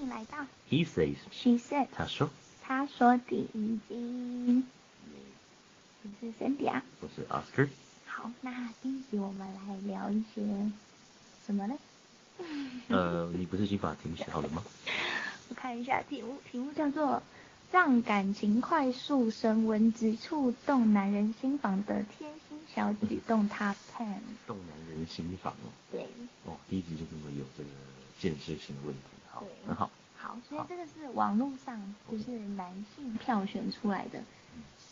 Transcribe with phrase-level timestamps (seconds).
[0.00, 0.38] 迎来到
[0.70, 2.30] He says, She said，他说，
[2.62, 4.64] 他说第一集，
[6.02, 7.68] 我是 Cindy 啊，我是 Oscar。
[8.06, 10.42] 好，那第一集我们来聊一些
[11.46, 11.76] 什么呢？
[12.88, 14.62] 呃，你不是已经把题目写好了吗？
[15.50, 17.22] 我看一下题目，题目叫做
[17.70, 24.14] 让感情快速升温，只触动男人心房的贴心小举动 Top Ten。
[24.46, 25.68] 动男人心房哦。
[25.92, 26.06] 对。
[26.46, 27.68] 哦，第一集就这么有这个
[28.18, 29.02] 建设性的问题，
[29.40, 29.90] 好，很好。
[30.16, 34.22] 好，所以这个是网络上就是男性票选出来的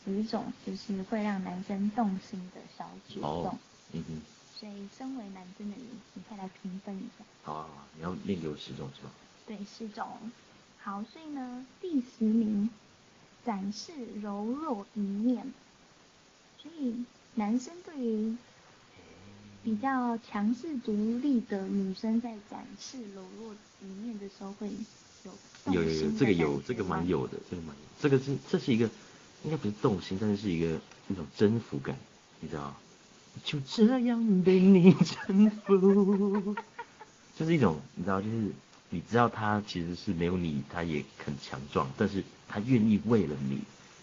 [0.05, 3.45] 十种，就是会让男生动心的小举动。
[3.45, 3.59] 哦，
[3.92, 4.20] 嗯哼。
[4.59, 5.84] 所以身为男生的你，
[6.15, 7.25] 你可以来评分一下。
[7.45, 9.11] 好啊，你要列给我十种是吧？
[9.47, 10.05] 对，十种。
[10.80, 12.69] 好，所以呢，第十名，
[13.45, 15.53] 展示柔弱一面。
[16.61, 18.37] 所以男生对于
[19.68, 24.66] 比较强势独立的女生，在展示柔弱一面的时候，会
[25.66, 28.88] 有有有有，这个有，这个蛮有的，这个蛮有，这个是这是一个，
[29.44, 31.94] 应该不是动心，但是是一个一种征服感，
[32.41, 32.77] 你知道吗？
[33.44, 36.56] 就这样被你征服，
[37.36, 38.50] 就是一种，你知道，就是。
[38.91, 43.60] 你知道他其实是没有你，他也很强壮，但是他愿意为了你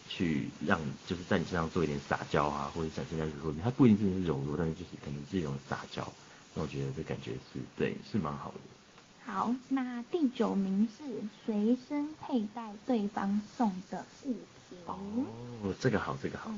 [0.07, 6.07] 去让，就是在你身上做一点撒娇啊，或者展现在柔弱，他不一定是柔弱，但是就是可能是一种撒娇，
[6.53, 8.59] 那我觉得这感觉是对，是蛮好的。
[9.25, 11.03] 好，那第九名是
[11.45, 14.33] 随身佩戴对方送的物
[14.69, 14.77] 品。
[14.85, 16.51] 哦，这个好，这个好。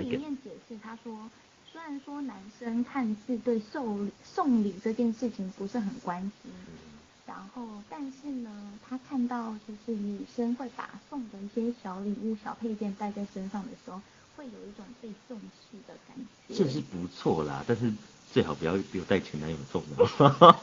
[0.00, 1.30] 里面解释他说，
[1.70, 6.32] 虽然说男生看似对送送礼这件事情不是很关心。
[6.46, 6.97] 嗯
[7.28, 8.50] 然后，但是呢，
[8.88, 14.00] 他看到就是女生会把送的一些小礼物、小配件带在身上的时候，
[14.34, 16.16] 会有一种被重视的感
[16.48, 16.54] 觉。
[16.54, 17.92] 这是不错啦，但是
[18.32, 20.06] 最好不要给我带前男友送的，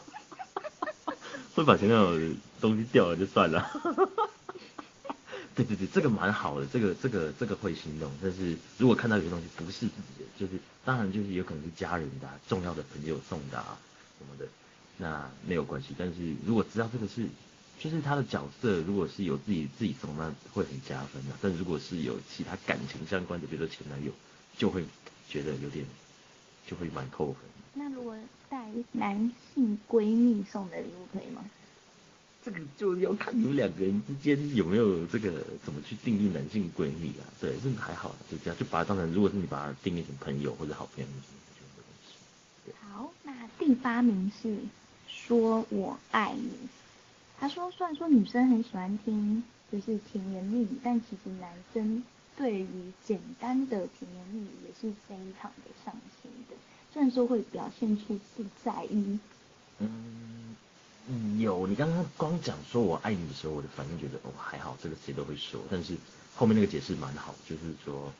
[1.53, 3.69] 会把前男友的东西掉了就算了。
[5.53, 8.11] 对对对，这个蛮好的，这个这个这个会心动。
[8.21, 13.77] 但是如果看到有些东西不是自己的，就是当然就是有可能是家人的、重要的朋友送的啊
[14.17, 14.49] 什么的。
[14.98, 17.28] 那没有关系，但是如果知道这个是，
[17.78, 21.36] 就是他的角色，如果是有自己自己送，那会很加分的。
[21.42, 24.11] 但如果是有其他感情相关的，比如说前男友，
[24.58, 24.86] 就会
[25.28, 25.86] 觉得有点，
[26.66, 27.42] 就会蛮扣分。
[27.73, 28.16] 那如果
[28.50, 31.44] 带男性闺蜜送的礼物可以吗？
[32.42, 37.27] 这个就要看你们两个人之间有没有这个怎么去定义男性闺蜜啊？
[37.42, 42.72] 对，这个还好，就这样，就把它当成，如果是你把它定义成朋友或者好朋友，就没关系。
[42.80, 44.58] 好，那第八名是。
[45.15, 46.52] 说我爱你，
[47.39, 52.03] 他说，虽然说女生很喜欢听就是甜言蜜语，但其实男生
[52.37, 56.55] 对于简单的甜言蜜语也是非常的上心的，
[56.93, 59.17] 虽然说会表现出不在意。
[59.80, 65.95] 嗯，有，你刚刚光讲说我爱你的时候，我的反应觉得哦还好，这个谁都会说，但是
[66.36, 68.14] 后面那个解释蛮好，就是说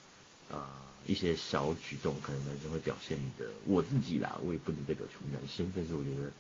[0.50, 0.66] 呃
[1.06, 6.32] 一些小举动可能男生会表现的，我自己啦，我也不能代表全男生，但是我觉得。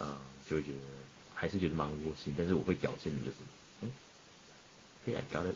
[0.00, 0.16] 啊、嗯，
[0.48, 0.78] 就会觉得
[1.34, 3.36] 还是觉得蛮窝心，但是我会表现的就是，
[3.82, 3.90] 嗯，
[5.04, 5.54] 可以啊，搞的。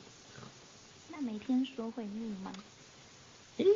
[1.10, 2.52] 那每天说会腻吗？
[3.56, 3.66] 诶，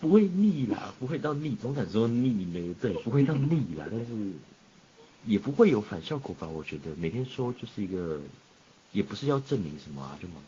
[0.00, 4.32] 不会腻啦，不会到腻，总敢说腻呢，对，不会到腻啦，但是
[5.24, 6.48] 也不会有反效果吧？
[6.48, 8.20] 我觉得每天说就是一个，
[8.90, 10.42] 也不是要证明什么啊，就蛮好。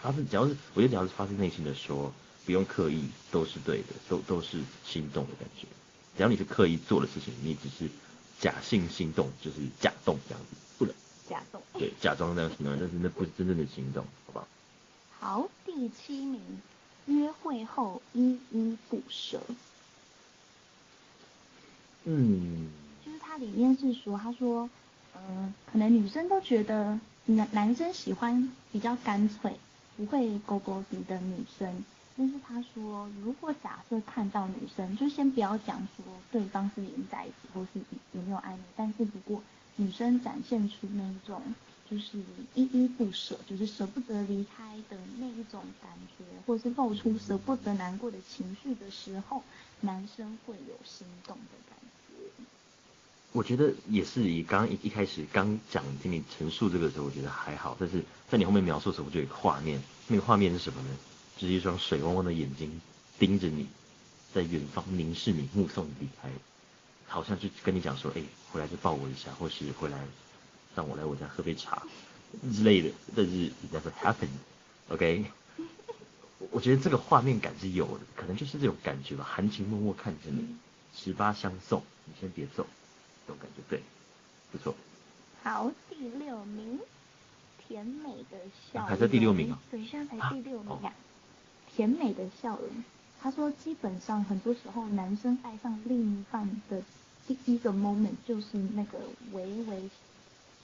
[0.00, 2.12] 发自只要是，我觉得只要是发自内心的说，
[2.46, 5.66] 不用刻意，都是对的，都都是心动的感觉。
[6.16, 7.90] 只要你是刻意做的事情，你只是。
[8.44, 10.94] 假性心动就是假动这样子，不能
[11.26, 14.46] 假动，对，假装那样行动，但是那不是真正的行动，好不好？
[15.18, 16.42] 好，第七名，
[17.06, 19.40] 约会后依依不舍。
[22.04, 22.70] 嗯，
[23.02, 24.68] 就是它里面是说，他说，
[25.14, 29.56] 嗯、呃，可能女生都觉得男男生喜欢比较干脆，
[29.96, 31.82] 不会勾勾鼻的女生。
[32.16, 37.80] 但是他说，如果假设看到女生，就先不要讲说对方是连在一起或是
[38.12, 39.42] 有没有暧昧，但是如果
[39.76, 41.42] 女生展现出那一种
[41.90, 42.18] 就是
[42.54, 49.42] 依依不舍，就是舍不得离开的那一种感觉，或是露出舍不得难过的情绪的时候，
[49.80, 51.76] 男生会有心动的感
[52.08, 52.44] 觉。
[53.32, 60.88] 我觉得也是以刚一一开始刚讲听你陈述这个时候，我觉得还好，但是在你后面描述的时候，我就有画面，那个画面是什么呢？
[61.44, 62.80] 就是一双水汪汪的眼睛
[63.18, 63.66] 盯着你，
[64.32, 66.30] 在远方凝视你，目送你离开，
[67.06, 69.98] 好像就跟你讲说：“哎、欸，回来就抱我一下，或是回来
[70.74, 71.82] 让我来我家喝杯茶
[72.50, 75.66] 之类的。”但是 it never happened，OK？、Okay?
[76.50, 80.46] 我觉得这个画面感是有的，可能就是这种感觉吧，含情脉脉看着你，
[80.96, 82.66] 十八相送，你先别走，
[83.26, 83.82] 这种感觉对，
[84.50, 84.74] 不错。
[85.42, 86.80] 好，第六名，
[87.68, 88.38] 甜美的
[88.72, 89.58] 笑容，还在第六名啊？
[89.70, 90.90] 对，现在才第六名啊。
[91.74, 92.68] 甜美的笑容，
[93.20, 96.82] 他说基本上很多时候男生爱上另一半的
[97.26, 98.98] 第一个 moment 就是那个
[99.32, 99.90] 微微，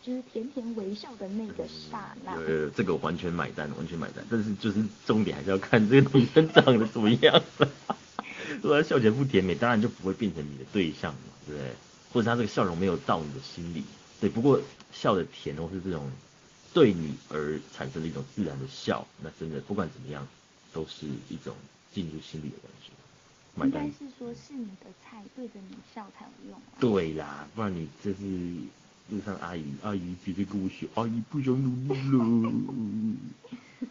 [0.02, 2.32] 就是甜甜微笑的那个刹那。
[2.36, 4.24] 呃、嗯，这个完全买单，完全买单。
[4.30, 7.42] 但是就是重点还是要看这个女生长得怎么样。
[8.62, 11.70] 如果她笑起来不甜美，当然就不会变成你的对象嘛，对不对？
[12.12, 13.84] 或者她这个笑容没有到你的心里。
[14.20, 14.60] 对，不过
[14.92, 16.10] 笑的甜或是这种
[16.74, 20.28] 对你而产生的一种自然的笑，那真的不管怎么样，
[20.72, 21.54] 都是一种
[21.92, 22.90] 进入心里的感觉。
[23.64, 26.78] 应该是说是你的菜，对着你笑才有用啊。
[26.78, 28.20] 对啦，不然你这是
[29.10, 32.52] 路上阿姨，阿姨直接跟我说，阿姨不想努力了。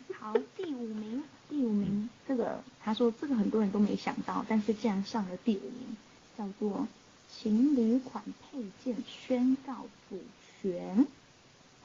[0.17, 5.97] 好，第五名，第五名，这个他说这个很多人都没想到，但是竟然上了第五名，
[6.37, 6.87] 叫做
[7.29, 10.21] 情侣款配件宣告主
[10.61, 11.05] 权。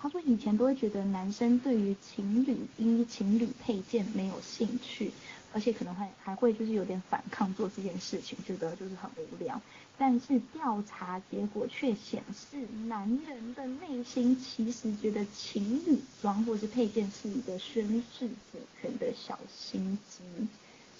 [0.05, 5.11] 他说以前都会觉得男生对于情侣衣、情侣配件没有兴趣，
[5.55, 9.59] 而且可能还还会就是有点反抗做这件事情，觉得就是很无聊。
[9.97, 20.23] 但是调查结果却显示，男人的内心其实觉得情侣装或是配件是一个宣示主权的小心机，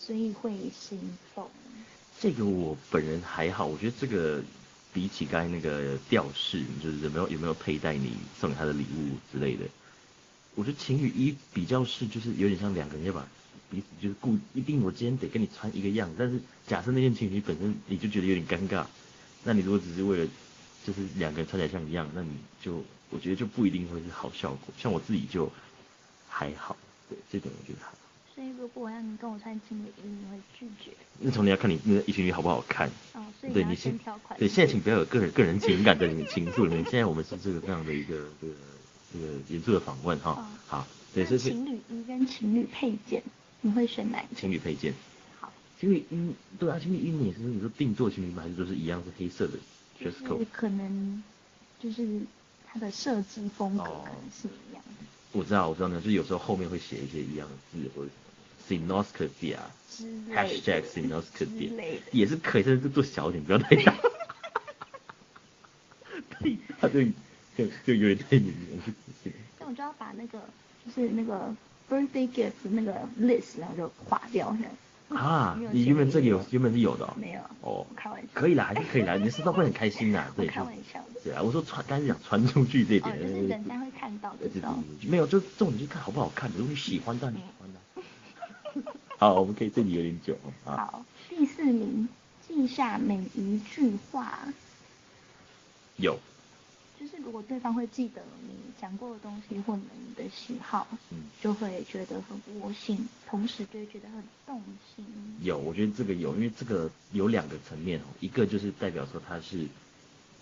[0.00, 0.99] 所以会心
[1.35, 1.47] 动。
[2.19, 4.43] 这个我本人还好，我觉得这个。
[4.94, 9.64] 比起刚才那个吊饰，就是有没有有没有佩戴你送给他的礼物之类的，
[10.55, 13.26] 我觉得情侣衣比较是就是有点像两个人要把
[13.70, 18.87] 彼此就是固一定我今天得跟你穿一个样，但是假设那件情侣衣本身你就觉得有点尴尬，
[19.43, 20.29] 那你如果只是为了
[20.87, 22.31] 就是两个人穿起来像一样，那你
[22.62, 24.73] 就我觉得就不一定会是好效果。
[24.79, 25.50] 像我自己就
[26.29, 26.76] 还好，
[27.08, 27.99] 对这点我觉得还好。
[28.35, 30.90] 所以如果我让你跟我穿情侣衣，你会拒绝？
[31.19, 32.88] 那从你要看你那个情侣衣好不好看。
[33.14, 34.13] 哦，所以你要先挑款。
[34.39, 36.85] 对，现在请不要有个人个人情感在里面倾诉里面。
[36.85, 38.55] 现在我们是这个这样的一个这个
[39.13, 40.33] 这个严肃的访问哈。
[40.33, 43.23] 哦、好，对，所以情侣衣跟情侣配件，
[43.61, 44.41] 你会选哪一个？
[44.41, 44.93] 情侣配件。
[45.41, 45.53] 好。
[45.81, 48.43] 情侣衣，对啊，情侣衣你也是你说定做情侣吗？
[48.43, 49.53] 还是说是一样是黑色的？
[50.01, 50.17] 就是
[50.53, 51.23] 可能
[51.81, 52.21] 就是
[52.67, 54.83] 它的设计风格可能是一样
[55.33, 58.11] 我知道，我知道呢，就是有时候后面会写一些一样的字或者。
[58.67, 63.95] Sinoscopia，hashtag Sinoscopia 也是可以，但是做小一点，不要太大。
[66.94, 68.94] 就就就有点太严了。
[69.58, 70.41] 那我就要把那个
[70.87, 71.55] 就是那个
[71.91, 74.56] birthday gift 那个 list 然后就划掉。
[75.08, 77.14] 啊， 你原本这里有原本是有的哦。
[77.20, 77.41] 没有。
[77.61, 77.87] 哦。
[77.96, 78.29] 开玩笑。
[78.32, 80.32] 可以啦，还是可以啦，你收到会很开心啦。
[80.37, 80.46] 对。
[80.46, 81.05] 开玩笑。
[81.23, 83.14] 对啊，我说传，刚才讲传出去这一点。
[83.14, 84.49] 哦，就是人家会看到的。
[84.49, 88.93] 知道没有，就重点就看好不好看，如果你喜欢，当然喜欢的。
[89.19, 90.37] 好，我们可以这里有点久。
[90.64, 92.08] 啊，好，第四名，
[92.47, 94.38] 记下每一句话。
[95.97, 96.19] 有。
[97.25, 104.62] 就是如果对方会记得你讲过的东西或你的喜好，嗯，就会觉得很窝心，同时就会觉得很动
[104.94, 105.05] 心。
[105.41, 109.67] 有，我觉得这个有，因为这个有两个层面哦，一个就是代表说他是，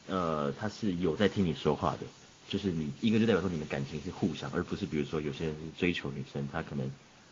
[0.08, 2.00] 呃，他是有在听你说话的，
[2.49, 6.87] 就是你一个就代表说你们感情是互相，而不是比如说有些人是追求女生，他可能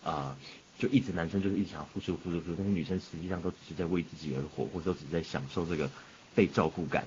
[0.05, 0.35] 啊。
[0.35, 0.37] 呃
[0.81, 5.91] 就一直男生就是一直想要付出付出付出，但是女生实际上都只是在为自己而活，或者都只是在享受这个
[6.35, 7.05] 被照顾感。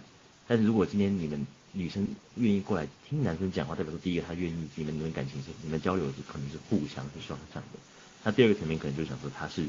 [0.48, 1.44] 但是如果今天你们
[1.74, 7.80] 女生愿意过来听男生讲话，代表说第一个他愿意，你们你们感情是你们交流是可能是互相是双向的。
[8.24, 9.66] 那第二个层面可能就想说他是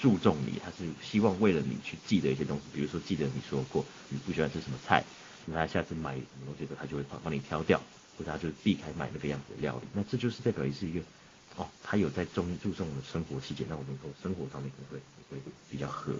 [0.00, 5.02] 注重你，他是希望为了你去记得一些东西，比如说记得你说过你不喜欢吃什么菜，
[5.46, 7.80] 那他下次买什么东西的他就会帮帮你挑掉，
[8.16, 9.88] 或者他就避开买那个样子的料理。
[9.94, 11.00] 那这就是代表也是一个。
[11.56, 16.14] 哦，他有在重注重的生活细节，那我们说生活上面可能会会比较合。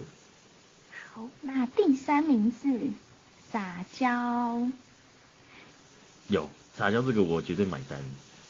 [1.13, 2.89] 好，那第三名是
[3.49, 4.67] 撒娇。
[6.29, 7.99] 有撒娇这个我绝对买单，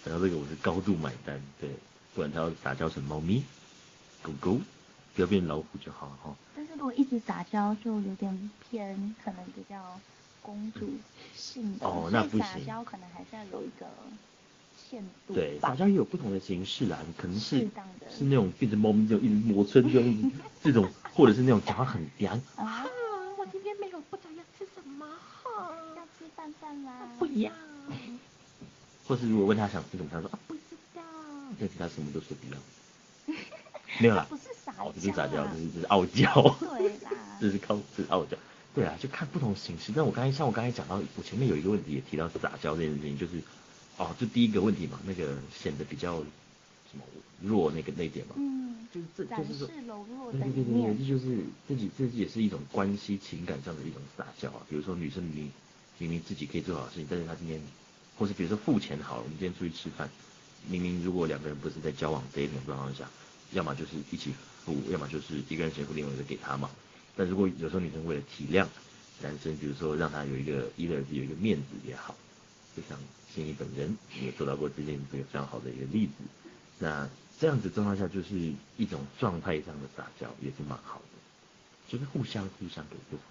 [0.04, 1.70] 撒娇这个我是高度买单，对，
[2.14, 3.42] 不然它要撒娇成猫咪、
[4.22, 4.60] 狗狗，
[5.16, 6.36] 不要变老虎就好了哈。
[6.56, 10.00] 但是如果一直撒娇，就有点偏，可能比较
[10.42, 10.90] 公主
[11.36, 11.88] 性的。
[11.88, 12.40] 哦，那不行。
[12.40, 13.88] 撒娇可能还是要有一个。
[15.28, 17.60] 对，撒娇也有不同的形式啦，你可能是
[18.10, 20.32] 是那种变成猫咪这种一直磨蹭这种
[20.64, 22.30] 这种，或者是那种讲话很嗲。
[22.56, 22.88] 啊，
[23.38, 25.06] 我今天没有不知道要吃什么，
[27.18, 27.54] 不一样。
[29.08, 30.62] 或是如果问他想吃什么，他说啊不知
[30.94, 31.02] 道，
[31.60, 33.36] 但是他什么都说不要。
[34.00, 36.56] 没有啦，不是撒娇，不是撒娇，这是这是傲娇。
[36.60, 37.10] 对啦，
[37.42, 38.38] 这是靠这是傲娇。
[38.74, 39.92] 对啊，就看不同形式。
[39.96, 43.42] 但我刚才像我刚才讲到，我前面有一个问题也提到撒娇这件事情，就是。
[44.00, 46.20] 哦，就第一个问题嘛，那个显得比较
[46.90, 47.04] 什么
[47.42, 54.62] 弱那个那点嘛，嗯，就是这就是说，柔弱对对对对，这就是自己自己也是一种关系情感上的一种撒娇啊。
[54.70, 55.52] 比如说女生明
[56.00, 57.62] 明明自己可以做好事情，但是他今天，
[58.18, 60.10] 或是比如说付钱好了，我们今天出去吃饭，
[60.68, 63.08] 明明如果两个人不是在交往这一种状况下，
[63.52, 64.34] 要么就是一起
[64.66, 66.70] 付，要么就是一个人先付，另外一个给他嘛。
[67.16, 68.66] 但如果有时候女生为了体谅
[69.22, 72.16] 男生，比如说让他有一个一个人有一个面子也好，
[72.78, 72.98] 就像
[73.36, 76.14] 心怡本人也做到过这件这个非常好的一个例子。
[76.80, 83.26] 那这样子状况下，就是一种状态上的撒娇，也是蛮好的，就是互相互相给对方。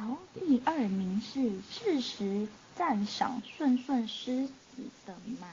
[0.00, 5.46] 好，第二名是适时赞赏顺顺狮子的毛，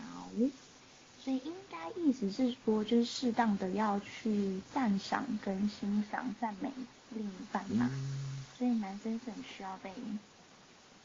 [1.22, 6.72] 所以应该意思是说，就是适当的要去赞赏跟欣赏、赞美
[7.14, 7.90] 另一半嘛。
[7.92, 9.92] 嗯、所以男生是很需要被，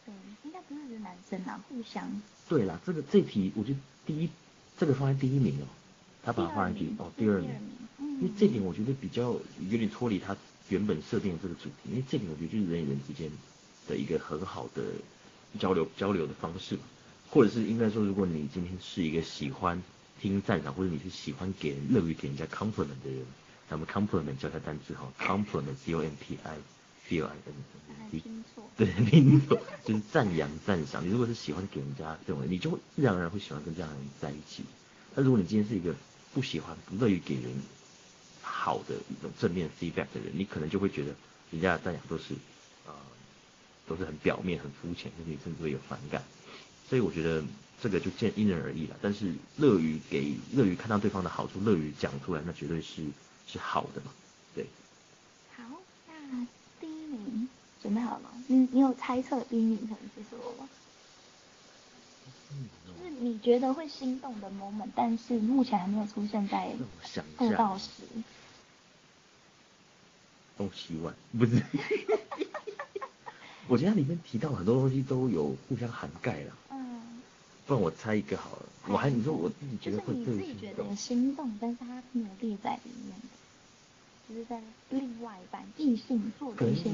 [0.07, 2.09] 对，应该不是男生啦，互相。
[2.49, 4.31] 对啦，这个这题我觉得第一，
[4.79, 5.67] 这个放在第一名哦，
[6.23, 7.51] 他把它放在第哦第二名，
[7.99, 9.33] 嗯、因为这点我觉得比较
[9.69, 10.37] 有点脱离他。
[10.69, 13.31] 原本设定的这个主题，因为这里我觉得就是人与人之间
[13.89, 14.83] 的一个很好的
[15.59, 16.79] 交流交流的方式，
[17.31, 19.83] 或者是应该说，如果你今天是一个喜欢
[20.21, 23.25] 听赞赏，或者你是喜欢给人乐于给人家 compliment 的人，
[23.69, 26.39] 咱们 compliment 教一下单词哈，compliment c o m p i
[27.09, 31.05] c o i n，听错，对，听错，就是赞扬赞赏。
[31.05, 34.63] 你如果是喜欢给人家这种人，你就会自然而然会喜欢跟这样的人在一起。
[35.15, 35.95] 但如果你今天是一个
[36.33, 37.53] 不喜欢、不乐于给人，
[38.55, 41.13] 好的一种正面 feedback 的人，你可能就会觉得
[41.51, 42.35] 人家的赞扬都是，
[42.87, 42.93] 呃，
[43.89, 46.23] 都是很表面、很肤浅，甚至甚至会有反感。
[46.89, 47.43] 所以我觉得
[47.81, 48.97] 这个就见因人而异了。
[49.01, 53.03] 但是乐于给、乐于看到对方的好处、乐于讲出来，那绝对是
[53.49, 54.13] 是好的嘛。
[54.55, 54.67] 对。
[55.57, 55.65] 好，
[56.07, 56.47] 那
[56.79, 57.49] 第一名
[57.83, 58.31] 准备好了吗？
[58.47, 60.69] 你你有猜测第一名可能是什么吗？
[62.87, 66.77] 就是你觉得会心动的 moment，但是目前还没有出现在
[67.39, 67.89] 二到十。
[70.63, 71.61] 东西碗不是，
[73.67, 76.57] 我觉得它里面提到很多东西都有互相涵盖了。
[76.71, 77.03] 嗯，
[77.67, 78.67] 不然我猜一个好了。
[78.89, 83.27] 我还你说我自己觉得会就是你自己觉得心动，但是它没有列在里面的，
[84.29, 86.91] 就是在另外一半异性做的一些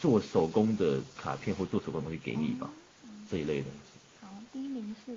[0.00, 2.70] 做手工的卡片或做手工的东西给你吧，
[3.04, 4.26] 嗯嗯、这一类的东西。
[4.26, 5.12] 好，第一名是。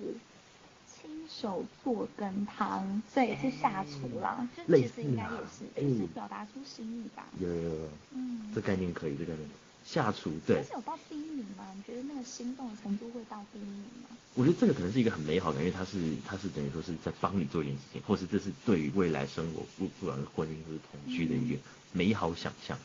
[1.41, 7.25] 手做羹汤，这也，是下厨啦，就其实应该也是，也是表达出心意吧。
[7.39, 9.49] 有有有，嗯，这概念可以，这概念。
[9.83, 10.55] 下厨对。
[10.55, 11.65] 但是有到第一名吗？
[11.75, 14.15] 你觉得那个心动的程度会到第一名吗？
[14.35, 21.59] 我觉得这个可能是一个很美好的，因为他是他是等于说是在帮你做一件事情，或是这是对于未来生活不不管是婚姻或是同居的一个
[21.91, 22.77] 美好想象。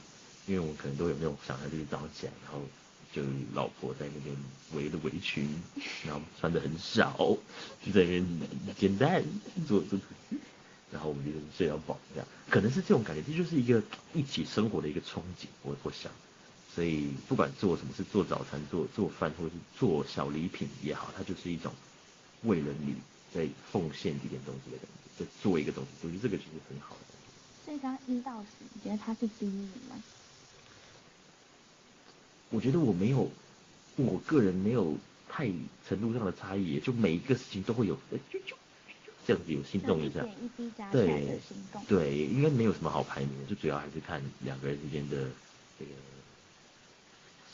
[0.47, 2.61] 因为我们可能都有那种想象，就是早上起来然后。
[3.13, 3.23] 就
[3.55, 4.37] 老婆在那边
[4.75, 5.49] 围着围裙，
[6.05, 7.17] 然后穿的很少，
[7.85, 8.27] 就在那边
[8.79, 9.25] 煎蛋
[9.67, 9.99] 做做，
[10.93, 13.83] 然后我们就睡到饱这样，可能是这种感觉，这就是一个
[14.15, 16.11] 一起生活的一个憧憬，我我想，
[16.75, 21.73] 所以不管做什么是做早餐、做做饭，或者是做小礼品也好，它就是一种
[22.43, 22.95] 为了你
[23.35, 24.87] 在奉献一点东西的感
[25.17, 27.01] 觉，在做一个东西，我觉得这个其实很好的。
[27.65, 29.97] 所以刚一到十，你觉得他是第一名吗？
[32.51, 33.31] 我觉得我没有，
[33.97, 34.97] 我个人没有
[35.29, 35.51] 太
[35.87, 37.95] 程度上的差异，就每一个事情都会有，
[38.31, 38.57] 就就
[39.27, 40.27] 这样子有心动一下，
[40.91, 41.39] 对
[41.87, 45.17] 对，应该没有什么好排名的，就主要还是看两个人之间的
[45.79, 45.91] 这个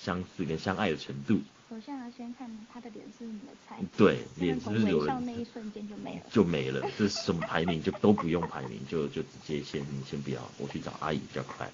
[0.00, 1.40] 相似跟相爱的程度。
[1.68, 7.82] 首先要先看他的脸是你的菜，对，脸是有人，微笑那一瞬间就没了，就没了，这是什么排名？
[7.82, 11.68] 就都不用排名，就就直接先先不要，我去找阿姨比较快，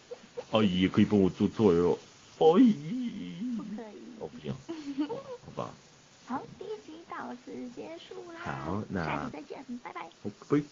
[0.52, 1.98] 阿姨也可以帮我做做哟。
[2.40, 4.52] 可以，不可以，我不行，
[5.44, 5.74] 好吧。
[6.24, 8.40] 好，第一集到此结束啦。
[8.40, 10.10] 好，那下次再见，拜拜。
[10.22, 10.64] 拜拜。